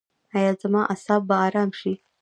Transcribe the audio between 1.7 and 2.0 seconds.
شي؟